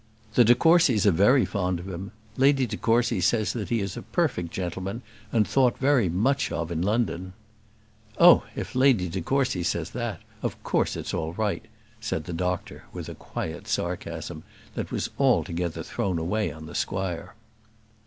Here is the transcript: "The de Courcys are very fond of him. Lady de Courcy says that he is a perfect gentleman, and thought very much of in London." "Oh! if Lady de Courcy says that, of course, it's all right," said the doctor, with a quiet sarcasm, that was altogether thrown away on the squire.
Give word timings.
"The 0.33 0.43
de 0.43 0.55
Courcys 0.55 1.05
are 1.05 1.11
very 1.11 1.45
fond 1.45 1.79
of 1.79 1.87
him. 1.87 2.11
Lady 2.35 2.65
de 2.65 2.75
Courcy 2.75 3.21
says 3.21 3.53
that 3.53 3.69
he 3.69 3.81
is 3.81 3.95
a 3.95 4.01
perfect 4.01 4.49
gentleman, 4.49 5.03
and 5.31 5.47
thought 5.47 5.77
very 5.77 6.09
much 6.09 6.51
of 6.51 6.71
in 6.71 6.81
London." 6.81 7.33
"Oh! 8.17 8.43
if 8.55 8.73
Lady 8.73 9.07
de 9.09 9.21
Courcy 9.21 9.61
says 9.61 9.91
that, 9.91 10.19
of 10.41 10.57
course, 10.63 10.95
it's 10.95 11.13
all 11.13 11.33
right," 11.33 11.63
said 11.99 12.23
the 12.23 12.33
doctor, 12.33 12.85
with 12.91 13.09
a 13.09 13.13
quiet 13.13 13.67
sarcasm, 13.67 14.41
that 14.73 14.89
was 14.89 15.11
altogether 15.19 15.83
thrown 15.83 16.17
away 16.17 16.51
on 16.51 16.65
the 16.65 16.73
squire. 16.73 17.35